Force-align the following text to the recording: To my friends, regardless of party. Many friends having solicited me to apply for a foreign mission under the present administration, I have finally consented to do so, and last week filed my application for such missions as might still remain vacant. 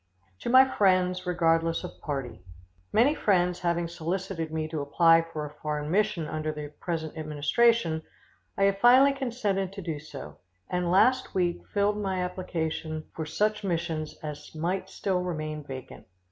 To 0.39 0.49
my 0.49 0.65
friends, 0.67 1.27
regardless 1.27 1.83
of 1.83 2.01
party. 2.01 2.41
Many 2.91 3.13
friends 3.13 3.59
having 3.59 3.87
solicited 3.87 4.51
me 4.51 4.67
to 4.69 4.81
apply 4.81 5.21
for 5.21 5.45
a 5.45 5.53
foreign 5.61 5.91
mission 5.91 6.27
under 6.27 6.51
the 6.51 6.69
present 6.79 7.15
administration, 7.15 8.01
I 8.57 8.63
have 8.63 8.79
finally 8.79 9.13
consented 9.13 9.71
to 9.73 9.81
do 9.83 9.99
so, 9.99 10.37
and 10.71 10.89
last 10.89 11.35
week 11.35 11.61
filed 11.71 11.97
my 12.01 12.23
application 12.23 13.11
for 13.13 13.27
such 13.27 13.63
missions 13.63 14.15
as 14.23 14.55
might 14.55 14.89
still 14.89 15.21
remain 15.21 15.63
vacant. 15.63 16.07